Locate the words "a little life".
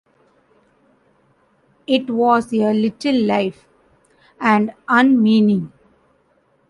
2.53-3.67